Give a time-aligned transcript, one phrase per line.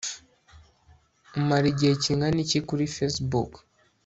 [1.39, 3.51] umara igihe kingana iki kuri facebook